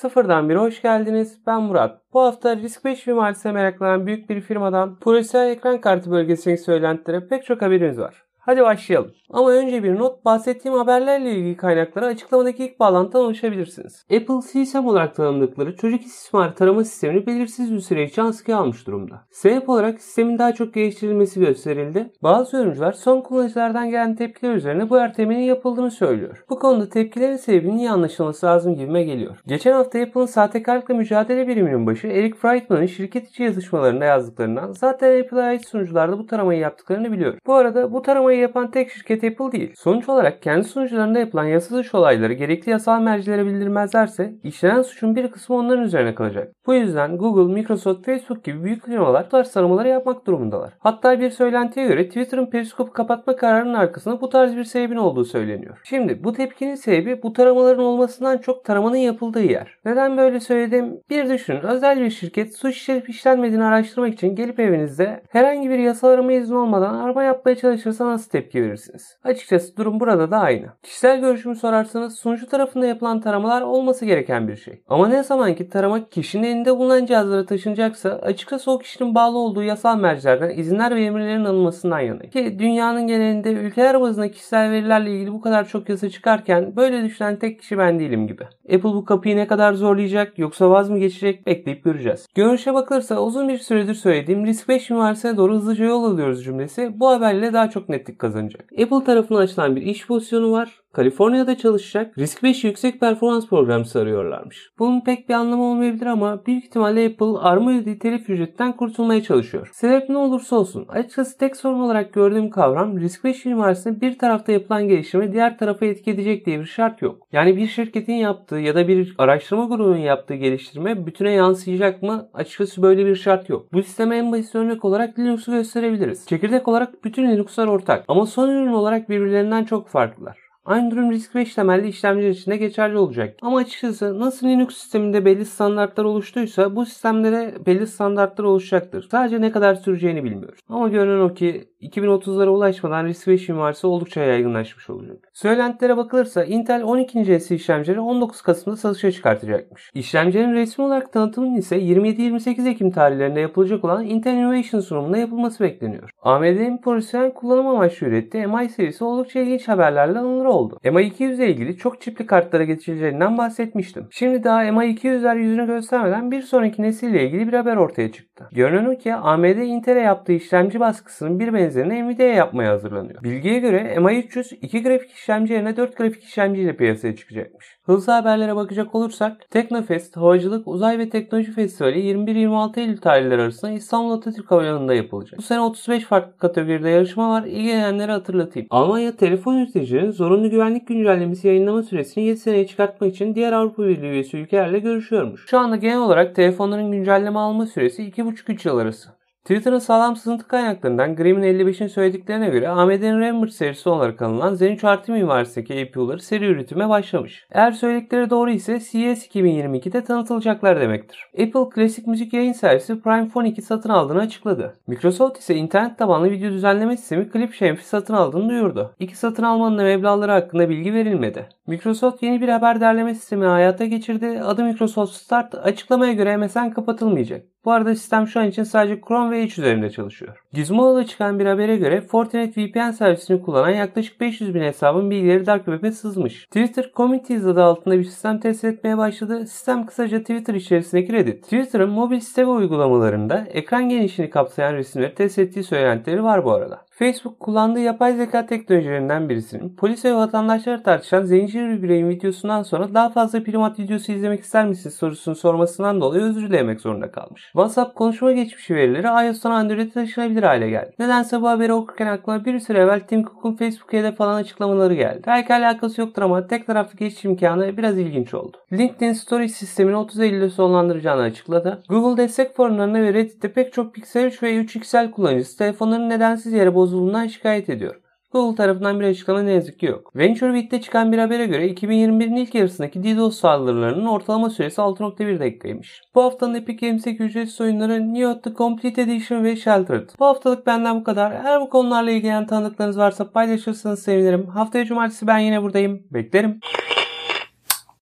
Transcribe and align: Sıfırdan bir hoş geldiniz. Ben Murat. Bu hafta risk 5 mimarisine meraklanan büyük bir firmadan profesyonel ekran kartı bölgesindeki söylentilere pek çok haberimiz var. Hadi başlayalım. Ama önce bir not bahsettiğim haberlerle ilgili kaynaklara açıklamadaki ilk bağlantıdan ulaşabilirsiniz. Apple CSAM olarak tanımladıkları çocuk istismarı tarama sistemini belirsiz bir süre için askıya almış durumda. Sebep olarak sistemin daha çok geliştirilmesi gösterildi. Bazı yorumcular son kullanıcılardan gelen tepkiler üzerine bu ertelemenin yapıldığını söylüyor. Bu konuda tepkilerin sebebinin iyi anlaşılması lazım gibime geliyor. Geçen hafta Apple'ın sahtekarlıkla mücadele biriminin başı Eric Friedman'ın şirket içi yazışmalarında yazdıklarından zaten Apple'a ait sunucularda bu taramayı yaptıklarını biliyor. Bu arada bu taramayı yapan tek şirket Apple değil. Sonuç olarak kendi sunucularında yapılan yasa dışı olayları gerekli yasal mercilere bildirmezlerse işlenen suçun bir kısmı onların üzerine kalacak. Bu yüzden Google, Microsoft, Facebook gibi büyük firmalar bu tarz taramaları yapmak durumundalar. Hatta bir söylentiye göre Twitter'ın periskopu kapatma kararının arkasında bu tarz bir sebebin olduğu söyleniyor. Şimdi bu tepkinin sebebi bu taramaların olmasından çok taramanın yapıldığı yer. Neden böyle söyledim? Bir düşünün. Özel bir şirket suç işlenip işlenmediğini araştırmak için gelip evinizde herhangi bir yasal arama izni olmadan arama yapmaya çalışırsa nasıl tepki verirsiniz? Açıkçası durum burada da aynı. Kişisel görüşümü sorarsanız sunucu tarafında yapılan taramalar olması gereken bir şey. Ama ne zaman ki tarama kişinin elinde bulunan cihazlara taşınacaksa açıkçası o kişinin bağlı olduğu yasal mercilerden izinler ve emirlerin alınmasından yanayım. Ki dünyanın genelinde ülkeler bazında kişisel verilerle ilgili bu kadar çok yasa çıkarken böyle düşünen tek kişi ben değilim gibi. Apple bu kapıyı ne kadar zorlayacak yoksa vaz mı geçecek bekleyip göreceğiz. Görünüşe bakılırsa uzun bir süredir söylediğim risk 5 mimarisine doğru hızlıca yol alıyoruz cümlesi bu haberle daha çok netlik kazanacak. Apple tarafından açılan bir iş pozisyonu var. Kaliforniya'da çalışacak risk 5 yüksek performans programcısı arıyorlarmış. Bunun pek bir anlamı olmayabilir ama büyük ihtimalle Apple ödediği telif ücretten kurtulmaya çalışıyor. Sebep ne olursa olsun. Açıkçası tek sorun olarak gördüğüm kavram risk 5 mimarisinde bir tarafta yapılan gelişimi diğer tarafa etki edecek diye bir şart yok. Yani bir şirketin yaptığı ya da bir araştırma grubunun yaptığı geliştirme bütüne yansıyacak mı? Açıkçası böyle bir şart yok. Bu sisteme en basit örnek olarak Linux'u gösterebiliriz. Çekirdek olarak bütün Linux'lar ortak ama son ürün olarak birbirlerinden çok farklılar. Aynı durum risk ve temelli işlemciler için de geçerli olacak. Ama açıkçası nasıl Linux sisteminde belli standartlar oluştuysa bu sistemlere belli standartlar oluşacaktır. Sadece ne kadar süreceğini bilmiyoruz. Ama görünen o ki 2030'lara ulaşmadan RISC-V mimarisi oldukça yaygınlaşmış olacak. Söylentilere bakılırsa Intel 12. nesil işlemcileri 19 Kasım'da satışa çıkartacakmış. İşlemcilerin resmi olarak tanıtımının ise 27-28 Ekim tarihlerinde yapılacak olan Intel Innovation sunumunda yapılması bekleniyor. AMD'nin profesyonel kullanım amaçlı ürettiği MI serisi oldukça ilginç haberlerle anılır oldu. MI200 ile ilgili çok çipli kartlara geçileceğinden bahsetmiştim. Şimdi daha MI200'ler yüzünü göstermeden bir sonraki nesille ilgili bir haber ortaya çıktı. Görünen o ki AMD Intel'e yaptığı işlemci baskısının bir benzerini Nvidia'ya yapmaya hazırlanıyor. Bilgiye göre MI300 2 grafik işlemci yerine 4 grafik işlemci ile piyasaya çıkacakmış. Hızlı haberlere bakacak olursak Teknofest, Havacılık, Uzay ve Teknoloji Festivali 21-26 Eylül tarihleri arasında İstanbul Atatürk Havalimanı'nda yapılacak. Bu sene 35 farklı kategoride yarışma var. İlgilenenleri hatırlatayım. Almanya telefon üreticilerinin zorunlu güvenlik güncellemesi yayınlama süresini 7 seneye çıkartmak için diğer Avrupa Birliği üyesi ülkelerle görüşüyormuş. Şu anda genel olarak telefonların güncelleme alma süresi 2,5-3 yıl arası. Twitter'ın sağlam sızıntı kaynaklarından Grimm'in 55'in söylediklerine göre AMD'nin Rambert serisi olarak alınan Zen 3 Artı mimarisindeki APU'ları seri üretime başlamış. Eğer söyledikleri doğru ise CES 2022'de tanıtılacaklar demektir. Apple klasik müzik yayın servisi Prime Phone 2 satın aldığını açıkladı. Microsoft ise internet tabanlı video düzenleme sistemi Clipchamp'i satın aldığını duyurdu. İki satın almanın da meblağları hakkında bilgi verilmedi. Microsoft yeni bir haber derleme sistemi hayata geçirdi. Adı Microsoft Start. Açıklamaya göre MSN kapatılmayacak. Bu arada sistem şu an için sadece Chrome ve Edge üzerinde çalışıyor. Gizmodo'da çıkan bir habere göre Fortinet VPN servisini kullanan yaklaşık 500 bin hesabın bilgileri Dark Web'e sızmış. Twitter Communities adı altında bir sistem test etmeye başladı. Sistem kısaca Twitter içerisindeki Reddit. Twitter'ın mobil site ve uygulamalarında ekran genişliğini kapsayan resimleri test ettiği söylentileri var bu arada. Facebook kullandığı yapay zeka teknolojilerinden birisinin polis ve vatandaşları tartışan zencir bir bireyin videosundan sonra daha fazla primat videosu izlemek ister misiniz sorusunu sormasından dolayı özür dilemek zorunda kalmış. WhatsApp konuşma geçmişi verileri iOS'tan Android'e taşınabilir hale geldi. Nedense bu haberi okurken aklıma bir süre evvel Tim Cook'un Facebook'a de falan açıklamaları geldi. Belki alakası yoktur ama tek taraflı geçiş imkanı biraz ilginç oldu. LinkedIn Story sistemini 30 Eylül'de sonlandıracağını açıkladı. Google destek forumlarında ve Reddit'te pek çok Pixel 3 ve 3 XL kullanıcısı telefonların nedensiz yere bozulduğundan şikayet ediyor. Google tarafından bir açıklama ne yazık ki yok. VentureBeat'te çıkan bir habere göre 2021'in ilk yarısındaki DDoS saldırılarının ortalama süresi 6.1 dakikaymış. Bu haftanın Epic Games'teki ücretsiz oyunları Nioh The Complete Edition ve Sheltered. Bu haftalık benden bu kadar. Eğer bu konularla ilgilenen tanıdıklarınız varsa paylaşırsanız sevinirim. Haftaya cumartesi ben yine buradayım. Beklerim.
Sıfırdan 0.00 0.48
bir 0.48 0.56
hoş 0.56 0.82
geldiniz. 0.82 1.38
Ben 1.46 1.62
Murat. 1.62 2.00
Bu 2.12 2.20
hafta 2.20 2.56
risk 2.56 2.84
5 2.84 3.06
mimarisine 3.06 3.52
meraklanan 3.52 4.06
büyük 4.06 4.30
bir 4.30 4.40
firmadan 4.40 4.98
profesyonel 4.98 5.50
ekran 5.50 5.80
kartı 5.80 6.10
bölgesindeki 6.10 6.62
söylentilere 6.62 7.28
pek 7.28 7.44
çok 7.44 7.62
haberimiz 7.62 7.98
var. 7.98 8.29
Hadi 8.50 8.62
başlayalım. 8.62 9.12
Ama 9.32 9.50
önce 9.50 9.82
bir 9.82 9.98
not 9.98 10.24
bahsettiğim 10.24 10.78
haberlerle 10.78 11.32
ilgili 11.32 11.56
kaynaklara 11.56 12.06
açıklamadaki 12.06 12.64
ilk 12.64 12.80
bağlantıdan 12.80 13.24
ulaşabilirsiniz. 13.24 14.06
Apple 14.16 14.64
CSAM 14.64 14.86
olarak 14.86 15.14
tanımladıkları 15.14 15.76
çocuk 15.76 16.02
istismarı 16.02 16.54
tarama 16.54 16.84
sistemini 16.84 17.26
belirsiz 17.26 17.72
bir 17.72 17.78
süre 17.78 18.04
için 18.04 18.22
askıya 18.22 18.58
almış 18.58 18.86
durumda. 18.86 19.20
Sebep 19.30 19.68
olarak 19.68 20.00
sistemin 20.00 20.38
daha 20.38 20.52
çok 20.52 20.74
geliştirilmesi 20.74 21.40
gösterildi. 21.40 22.12
Bazı 22.22 22.56
yorumcular 22.56 22.92
son 22.92 23.20
kullanıcılardan 23.20 23.90
gelen 23.90 24.16
tepkiler 24.16 24.54
üzerine 24.54 24.90
bu 24.90 24.98
ertelemenin 24.98 25.42
yapıldığını 25.42 25.90
söylüyor. 25.90 26.44
Bu 26.50 26.58
konuda 26.58 26.88
tepkilerin 26.88 27.36
sebebinin 27.36 27.78
iyi 27.78 27.90
anlaşılması 27.90 28.46
lazım 28.46 28.74
gibime 28.74 29.02
geliyor. 29.02 29.38
Geçen 29.46 29.72
hafta 29.72 29.98
Apple'ın 29.98 30.26
sahtekarlıkla 30.26 30.94
mücadele 30.94 31.48
biriminin 31.48 31.86
başı 31.86 32.06
Eric 32.06 32.36
Friedman'ın 32.36 32.86
şirket 32.86 33.28
içi 33.28 33.42
yazışmalarında 33.42 34.04
yazdıklarından 34.04 34.72
zaten 34.72 35.20
Apple'a 35.20 35.42
ait 35.42 35.68
sunucularda 35.68 36.18
bu 36.18 36.26
taramayı 36.26 36.60
yaptıklarını 36.60 37.12
biliyor. 37.12 37.34
Bu 37.46 37.54
arada 37.54 37.92
bu 37.92 38.02
taramayı 38.02 38.39
yapan 38.40 38.70
tek 38.70 38.90
şirket 38.90 39.24
Apple 39.24 39.52
değil. 39.52 39.72
Sonuç 39.76 40.08
olarak 40.08 40.42
kendi 40.42 40.64
sunucularında 40.64 41.18
yapılan 41.18 41.44
yasa 41.44 41.76
dışı 41.76 41.98
olayları 41.98 42.32
gerekli 42.32 42.70
yasal 42.70 43.00
mercilere 43.02 43.46
bildirmezlerse 43.46 44.34
işlenen 44.42 44.82
suçun 44.82 45.16
bir 45.16 45.30
kısmı 45.30 45.56
onların 45.56 45.84
üzerine 45.84 46.14
kalacak. 46.14 46.52
Bu 46.66 46.74
yüzden 46.74 47.16
Google, 47.16 47.54
Microsoft, 47.54 48.06
Facebook 48.06 48.44
gibi 48.44 48.64
büyük 48.64 48.86
firmalar 48.86 49.26
bu 49.26 49.28
tarz 49.28 49.52
taramaları 49.52 49.88
yapmak 49.88 50.26
durumundalar. 50.26 50.72
Hatta 50.78 51.20
bir 51.20 51.30
söylentiye 51.30 51.86
göre 51.86 52.08
Twitter'ın 52.08 52.50
periskopu 52.50 52.92
kapatma 52.92 53.36
kararının 53.36 53.74
arkasında 53.74 54.20
bu 54.20 54.28
tarz 54.28 54.56
bir 54.56 54.64
sebebin 54.64 54.96
olduğu 54.96 55.24
söyleniyor. 55.24 55.80
Şimdi 55.84 56.24
bu 56.24 56.32
tepkinin 56.32 56.74
sebebi 56.74 57.22
bu 57.22 57.32
taramaların 57.32 57.84
olmasından 57.84 58.38
çok 58.38 58.64
taramanın 58.64 58.96
yapıldığı 58.96 59.42
yer. 59.42 59.78
Neden 59.84 60.16
böyle 60.16 60.40
söyledim? 60.40 61.00
Bir 61.10 61.28
düşünün. 61.28 61.60
Özel 61.60 62.00
bir 62.00 62.10
şirket 62.10 62.56
suç 62.56 62.76
işlenip 62.76 63.08
işlenmediğini 63.08 63.64
araştırmak 63.64 64.14
için 64.14 64.34
gelip 64.34 64.60
evinizde 64.60 65.22
herhangi 65.28 65.70
bir 65.70 65.78
yasal 65.78 66.08
arama 66.08 66.32
izni 66.32 66.56
olmadan 66.56 66.94
arama 66.94 67.22
yapmaya 67.22 67.56
çalışırsa 67.56 68.06
nasıl 68.20 68.30
tepki 68.30 68.62
verirsiniz? 68.62 69.18
Açıkçası 69.24 69.76
durum 69.76 70.00
burada 70.00 70.30
da 70.30 70.38
aynı. 70.38 70.66
Kişisel 70.82 71.20
görüşümü 71.20 71.56
sorarsanız 71.56 72.18
sunucu 72.18 72.46
tarafında 72.46 72.86
yapılan 72.86 73.20
taramalar 73.20 73.62
olması 73.62 74.06
gereken 74.06 74.48
bir 74.48 74.56
şey. 74.56 74.82
Ama 74.88 75.08
ne 75.08 75.22
zaman 75.22 75.54
ki 75.54 75.68
tarama 75.68 76.08
kişinin 76.08 76.42
elinde 76.42 76.76
bulunan 76.76 77.06
cihazlara 77.06 77.46
taşınacaksa 77.46 78.10
açıkçası 78.10 78.70
o 78.70 78.78
kişinin 78.78 79.14
bağlı 79.14 79.38
olduğu 79.38 79.62
yasal 79.62 79.98
mercilerden 79.98 80.58
izinler 80.58 80.96
ve 80.96 81.04
emirlerin 81.04 81.44
alınmasından 81.44 82.00
yanayım. 82.00 82.30
Ki 82.30 82.58
dünyanın 82.58 83.06
genelinde 83.06 83.52
ülkeler 83.52 84.00
bazında 84.00 84.30
kişisel 84.30 84.70
verilerle 84.70 85.10
ilgili 85.10 85.32
bu 85.32 85.40
kadar 85.40 85.68
çok 85.68 85.88
yasa 85.88 86.08
çıkarken 86.10 86.76
böyle 86.76 87.02
düşünen 87.02 87.38
tek 87.38 87.60
kişi 87.60 87.78
ben 87.78 87.98
değilim 87.98 88.26
gibi. 88.26 88.44
Apple 88.44 88.82
bu 88.82 89.04
kapıyı 89.04 89.36
ne 89.36 89.46
kadar 89.46 89.72
zorlayacak 89.72 90.38
yoksa 90.38 90.70
vaz 90.70 90.90
mı 90.90 90.98
geçecek 90.98 91.46
bekleyip 91.46 91.84
göreceğiz. 91.84 92.26
Görünüşe 92.34 92.74
bakılırsa 92.74 93.20
uzun 93.20 93.48
bir 93.48 93.58
süredir 93.58 93.94
söylediğim 93.94 94.46
risk 94.46 94.68
5 94.68 94.90
mimarisine 94.90 95.36
doğru 95.36 95.54
hızlıca 95.54 95.84
yol 95.84 96.04
alıyoruz 96.04 96.44
cümlesi 96.44 97.00
bu 97.00 97.08
haberle 97.08 97.52
daha 97.52 97.70
çok 97.70 97.88
netlik 98.10 98.18
kazanacak. 98.18 98.72
Apple 98.72 99.04
tarafından 99.04 99.40
açılan 99.40 99.76
bir 99.76 99.82
iş 99.82 100.06
pozisyonu 100.06 100.52
var. 100.52 100.80
Kaliforniya'da 100.92 101.56
çalışacak 101.56 102.18
risk 102.18 102.42
5 102.42 102.64
yüksek 102.64 103.00
performans 103.00 103.48
programcısı 103.48 104.00
arıyorlarmış. 104.00 104.70
Bunun 104.78 105.00
pek 105.00 105.28
bir 105.28 105.34
anlamı 105.34 105.62
olmayabilir 105.62 106.06
ama 106.06 106.46
büyük 106.46 106.64
ihtimalle 106.64 107.06
Apple 107.06 107.70
ödediği 107.70 107.98
telif 107.98 108.30
ücretten 108.30 108.76
kurtulmaya 108.76 109.22
çalışıyor. 109.22 109.70
Sebep 109.72 110.08
ne 110.08 110.16
olursa 110.16 110.56
olsun. 110.56 110.86
Açıkçası 110.88 111.38
tek 111.38 111.56
sorun 111.56 111.80
olarak 111.80 112.12
gördüğüm 112.12 112.50
kavram 112.50 113.00
risk 113.00 113.24
5 113.24 113.44
mimarisinde 113.44 114.00
bir 114.00 114.18
tarafta 114.18 114.52
yapılan 114.52 114.88
gelişimi 114.88 115.32
diğer 115.32 115.58
tarafa 115.58 115.86
etki 115.86 116.10
edecek 116.10 116.46
diye 116.46 116.60
bir 116.60 116.64
şart 116.64 117.02
yok. 117.02 117.26
Yani 117.32 117.56
bir 117.56 117.66
şirketin 117.66 118.14
yaptığı 118.14 118.56
ya 118.56 118.74
da 118.74 118.88
bir 118.88 119.14
araştırma 119.18 119.64
grubunun 119.64 119.96
yaptığı 119.96 120.34
geliştirme 120.34 121.06
bütüne 121.06 121.32
yansıyacak 121.32 122.02
mı? 122.02 122.28
Açıkçası 122.34 122.82
böyle 122.82 123.06
bir 123.06 123.16
şart 123.16 123.48
yok. 123.48 123.72
Bu 123.72 123.82
sisteme 123.82 124.16
en 124.16 124.32
basit 124.32 124.54
örnek 124.54 124.84
olarak 124.84 125.18
Linux'u 125.18 125.52
gösterebiliriz. 125.52 126.26
Çekirdek 126.26 126.68
olarak 126.68 127.04
bütün 127.04 127.30
Linux'lar 127.30 127.66
ortak 127.66 128.04
ama 128.08 128.26
son 128.26 128.48
ürün 128.48 128.72
olarak 128.72 129.08
birbirlerinden 129.08 129.64
çok 129.64 129.88
farklılar. 129.88 130.49
Aynı 130.64 130.90
durum 130.90 131.12
risk 131.12 131.36
ve 131.36 131.44
temelli 131.44 131.88
işlemciler 131.88 132.30
için 132.30 132.50
de 132.50 132.56
geçerli 132.56 132.98
olacak. 132.98 133.36
Ama 133.42 133.58
açıkçası 133.58 134.20
nasıl 134.20 134.48
Linux 134.48 134.76
sisteminde 134.76 135.24
belli 135.24 135.44
standartlar 135.44 136.04
oluştuysa 136.04 136.76
bu 136.76 136.86
sistemlere 136.86 137.54
belli 137.66 137.86
standartlar 137.86 138.44
oluşacaktır. 138.44 139.08
Sadece 139.10 139.40
ne 139.40 139.52
kadar 139.52 139.74
süreceğini 139.74 140.24
bilmiyoruz. 140.24 140.60
Ama 140.68 140.88
görünen 140.88 141.20
o 141.20 141.34
ki 141.34 141.68
2030'lara 141.82 142.48
ulaşmadan 142.48 143.06
RISC-V 143.06 143.52
mimarisi 143.52 143.86
oldukça 143.86 144.20
yaygınlaşmış 144.20 144.90
olacak. 144.90 145.28
Söylentilere 145.32 145.96
bakılırsa 145.96 146.44
Intel 146.44 146.82
12. 146.82 147.18
nesil 147.18 147.54
işlemcileri 147.54 148.00
19 148.00 148.42
Kasım'da 148.42 148.76
satışa 148.76 149.12
çıkartacakmış. 149.12 149.90
İşlemcilerin 149.94 150.52
resmi 150.52 150.84
olarak 150.84 151.12
tanıtımının 151.12 151.56
ise 151.56 151.76
27-28 151.78 152.68
Ekim 152.68 152.90
tarihlerinde 152.90 153.40
yapılacak 153.40 153.84
olan 153.84 154.04
Intel 154.04 154.34
Innovation 154.34 154.80
sunumunda 154.80 155.16
yapılması 155.16 155.64
bekleniyor. 155.64 156.10
AMD'nin 156.22 156.78
profesyonel 156.78 157.34
kullanım 157.34 157.66
amaçlı 157.66 158.06
ürettiği 158.06 158.46
MI 158.46 158.68
serisi 158.68 159.04
oldukça 159.04 159.40
ilginç 159.40 159.68
haberlerle 159.68 160.18
anılır 160.18 160.49
oldu. 160.50 160.78
MI200 160.84 161.34
ile 161.34 161.48
ilgili 161.50 161.76
çok 161.76 162.00
çipli 162.00 162.26
kartlara 162.26 162.64
geçileceğinden 162.64 163.38
bahsetmiştim. 163.38 164.06
Şimdi 164.10 164.44
daha 164.44 164.64
MI200'ler 164.64 165.38
yüzünü 165.38 165.66
göstermeden 165.66 166.30
bir 166.30 166.42
sonraki 166.42 166.82
nesille 166.82 167.26
ilgili 167.26 167.48
bir 167.48 167.52
haber 167.52 167.76
ortaya 167.76 168.12
çıktı. 168.12 168.48
Görünen 168.52 168.84
o 168.84 168.98
ki 168.98 169.14
AMD 169.14 169.44
Intel'e 169.44 170.00
yaptığı 170.00 170.32
işlemci 170.32 170.80
baskısının 170.80 171.38
bir 171.38 171.52
benzerini 171.52 172.06
Nvidia'ya 172.06 172.34
yapmaya 172.34 172.72
hazırlanıyor. 172.72 173.22
Bilgiye 173.22 173.58
göre 173.58 173.94
MI300 173.96 174.54
2 174.62 174.82
grafik 174.82 175.10
işlemci 175.10 175.52
yerine 175.52 175.76
4 175.76 175.96
grafik 175.96 176.24
işlemci 176.24 176.60
ile 176.60 176.76
piyasaya 176.76 177.16
çıkacakmış. 177.16 177.79
Hızlı 177.90 178.12
haberlere 178.12 178.56
bakacak 178.56 178.94
olursak 178.94 179.50
Teknofest, 179.50 180.16
Havacılık, 180.16 180.68
Uzay 180.68 180.98
ve 180.98 181.08
Teknoloji 181.08 181.52
Festivali 181.52 181.98
21-26 181.98 182.80
Eylül 182.80 182.96
tarihleri 182.96 183.42
arasında 183.42 183.70
İstanbul 183.70 184.12
Atatürk 184.12 184.50
Havalimanı'nda 184.50 184.94
yapılacak. 184.94 185.38
Bu 185.38 185.42
sene 185.42 185.60
35 185.60 186.04
farklı 186.04 186.38
kategoride 186.38 186.90
yarışma 186.90 187.30
var. 187.30 187.44
İlgilenenleri 187.44 188.12
hatırlatayım. 188.12 188.68
Almanya 188.70 189.16
telefon 189.16 189.56
üreticilerinin 189.56 190.10
zorunlu 190.10 190.50
güvenlik 190.50 190.88
güncellemesi 190.88 191.48
yayınlama 191.48 191.82
süresini 191.82 192.24
7 192.24 192.38
seneye 192.38 192.66
çıkartmak 192.66 193.14
için 193.14 193.34
diğer 193.34 193.52
Avrupa 193.52 193.82
Birliği 193.82 194.10
üyesi 194.10 194.36
ülkelerle 194.36 194.78
görüşüyormuş. 194.78 195.46
Şu 195.48 195.58
anda 195.58 195.76
genel 195.76 195.98
olarak 195.98 196.34
telefonların 196.34 196.92
güncelleme 196.92 197.38
alma 197.38 197.66
süresi 197.66 198.02
2,5-3 198.02 198.68
yıl 198.68 198.78
arası. 198.78 199.19
Twitter'ın 199.44 199.78
sağlam 199.78 200.16
sızıntı 200.16 200.48
kaynaklarından 200.48 201.16
Grimm'in 201.16 201.42
55'in 201.42 201.86
söylediklerine 201.86 202.48
göre 202.48 202.68
AMD'nin 202.68 203.20
Rambert 203.20 203.52
serisi 203.52 203.88
olarak 203.88 204.22
alınan 204.22 204.54
Zen 204.54 204.72
3 204.72 204.84
Artı 204.84 205.12
mimarisindeki 205.12 205.86
APU'ları 205.88 206.20
seri 206.20 206.44
üretime 206.44 206.88
başlamış. 206.88 207.46
Eğer 207.50 207.72
söyledikleri 207.72 208.30
doğru 208.30 208.50
ise 208.50 208.80
CES 208.80 209.26
2022'de 209.26 210.04
tanıtılacaklar 210.04 210.80
demektir. 210.80 211.26
Apple 211.32 211.68
klasik 211.74 212.06
müzik 212.06 212.32
yayın 212.32 212.52
servisi 212.52 213.00
Prime 213.00 213.28
Phone 213.28 213.48
2 213.48 213.62
satın 213.62 213.90
aldığını 213.90 214.20
açıkladı. 214.20 214.76
Microsoft 214.86 215.38
ise 215.38 215.54
internet 215.54 215.98
tabanlı 215.98 216.30
video 216.30 216.50
düzenleme 216.50 216.96
sistemi 216.96 217.30
Clipchamp'i 217.32 217.84
satın 217.84 218.14
aldığını 218.14 218.48
duyurdu. 218.48 218.94
İki 218.98 219.16
satın 219.16 219.42
almanın 219.42 219.78
da 219.78 219.82
meblağları 219.82 220.32
hakkında 220.32 220.68
bilgi 220.68 220.94
verilmedi. 220.94 221.48
Microsoft 221.66 222.22
yeni 222.22 222.40
bir 222.40 222.48
haber 222.48 222.80
derleme 222.80 223.14
sistemi 223.14 223.46
hayata 223.46 223.84
geçirdi. 223.84 224.40
Adı 224.44 224.64
Microsoft 224.64 225.12
Start. 225.12 225.54
Açıklamaya 225.54 226.12
göre 226.12 226.36
MSN 226.36 226.70
kapatılmayacak. 226.70 227.42
Bu 227.64 227.72
arada 227.72 227.94
sistem 227.94 228.26
şu 228.26 228.40
an 228.40 228.46
için 228.46 228.62
sadece 228.62 229.00
Chrome 229.08 229.30
ve 229.30 229.42
Edge 229.42 229.52
üzerinde 229.52 229.90
çalışıyor. 229.90 230.42
Gizmodo'da 230.52 231.06
çıkan 231.06 231.38
bir 231.38 231.46
habere 231.46 231.76
göre 231.76 232.00
Fortinet 232.00 232.58
VPN 232.58 232.90
servisini 232.90 233.42
kullanan 233.42 233.70
yaklaşık 233.70 234.20
500 234.20 234.54
bin 234.54 234.60
hesabın 234.60 235.10
bilgileri 235.10 235.46
Dark 235.46 235.64
Web'e 235.64 235.92
sızmış. 235.92 236.44
Twitter 236.44 236.90
Communities 236.96 237.44
adı 237.44 237.62
altında 237.62 237.98
bir 237.98 238.04
sistem 238.04 238.40
test 238.40 238.64
etmeye 238.64 238.98
başladı. 238.98 239.46
Sistem 239.46 239.86
kısaca 239.86 240.20
Twitter 240.20 240.54
içerisindeki 240.54 241.12
Reddit. 241.12 241.42
Twitter'ın 241.42 241.90
mobil 241.90 242.20
site 242.20 242.42
ve 242.42 242.50
uygulamalarında 242.50 243.46
ekran 243.48 243.88
genişliğini 243.88 244.30
kapsayan 244.30 244.74
resimleri 244.74 245.14
test 245.14 245.38
ettiği 245.38 245.64
söylentileri 245.64 246.22
var 246.22 246.44
bu 246.44 246.52
arada. 246.52 246.89
Facebook 247.00 247.40
kullandığı 247.40 247.80
yapay 247.80 248.16
zeka 248.16 248.46
teknolojilerinden 248.46 249.28
birisinin 249.28 249.76
polis 249.76 250.04
ve 250.04 250.14
vatandaşları 250.14 250.82
tartışan 250.82 251.22
zencir 251.22 251.68
bir 251.68 251.82
bireyin 251.82 252.08
videosundan 252.08 252.62
sonra 252.62 252.94
daha 252.94 253.10
fazla 253.10 253.42
primat 253.42 253.78
videosu 253.78 254.12
izlemek 254.12 254.40
ister 254.40 254.66
misiniz 254.66 254.94
sorusunu 254.94 255.34
sormasından 255.34 256.00
dolayı 256.00 256.22
özür 256.22 256.48
dilemek 256.48 256.80
zorunda 256.80 257.10
kalmış. 257.10 257.42
WhatsApp 257.42 257.94
konuşma 257.94 258.32
geçmişi 258.32 258.74
verileri 258.74 259.28
iOS'tan 259.28 259.50
Android'e 259.50 259.90
taşınabilir 259.90 260.42
hale 260.42 260.70
geldi. 260.70 260.92
Nedense 260.98 261.42
bu 261.42 261.48
haberi 261.48 261.72
okurken 261.72 262.06
aklıma 262.06 262.44
bir 262.44 262.60
süre 262.60 262.78
evvel 262.78 263.00
Tim 263.00 263.24
Cook'un 263.24 263.56
Facebook'a 263.56 264.02
de 264.02 264.12
falan 264.12 264.34
açıklamaları 264.34 264.94
geldi. 264.94 265.22
Belki 265.26 265.54
alakası 265.54 266.00
yoktur 266.00 266.22
ama 266.22 266.46
tek 266.46 266.66
taraflı 266.66 266.98
geçiş 266.98 267.24
imkanı 267.24 267.76
biraz 267.76 267.98
ilginç 267.98 268.34
oldu. 268.34 268.56
LinkedIn 268.72 269.12
Story 269.12 269.48
sistemini 269.48 269.96
30 269.96 270.20
Eylül'de 270.20 270.50
sonlandıracağını 270.50 271.22
açıkladı. 271.22 271.82
Google 271.88 272.22
destek 272.22 272.56
forumlarında 272.56 273.02
ve 273.02 273.14
Reddit'te 273.14 273.52
pek 273.52 273.72
çok 273.72 273.94
Pixel 273.94 274.24
3 274.24 274.42
ve 274.42 274.56
3 274.56 274.76
XL 274.76 275.10
kullanıcısı 275.10 275.58
telefonların 275.58 276.10
nedensiz 276.10 276.52
yere 276.52 276.74
bozulduğundan 276.90 277.26
şikayet 277.26 277.68
ediyor. 277.68 277.94
Google 278.32 278.56
tarafından 278.56 279.00
bir 279.00 279.04
açıklama 279.04 279.42
ne 279.42 279.52
yazık 279.52 279.78
ki 279.78 279.86
yok. 279.86 280.16
VentureBeat'te 280.16 280.80
çıkan 280.80 281.12
bir 281.12 281.18
habere 281.18 281.46
göre 281.46 281.68
2021'in 281.68 282.36
ilk 282.36 282.54
yarısındaki 282.54 283.02
DDoS 283.02 283.40
saldırılarının 283.40 284.06
ortalama 284.06 284.50
süresi 284.50 284.80
6.1 284.80 285.40
dakikaymış. 285.40 286.02
Bu 286.14 286.22
haftanın 286.22 286.54
Epic 286.54 286.86
Games'teki 286.86 287.22
ücretsiz 287.22 287.60
oyunları 287.60 288.14
Nioh 288.14 288.42
The 288.42 288.54
Complete 288.54 289.02
Edition 289.02 289.44
ve 289.44 289.56
Sheltered. 289.56 290.08
Bu 290.18 290.26
haftalık 290.26 290.66
benden 290.66 291.00
bu 291.00 291.04
kadar. 291.04 291.32
Eğer 291.32 291.60
bu 291.60 291.68
konularla 291.70 292.10
ilgilenen 292.10 292.46
tanıdıklarınız 292.46 292.98
varsa 292.98 293.30
paylaşırsanız 293.30 294.02
sevinirim. 294.02 294.46
Haftaya 294.46 294.84
cumartesi 294.84 295.26
ben 295.26 295.38
yine 295.38 295.62
buradayım. 295.62 296.02
Beklerim. 296.10 296.60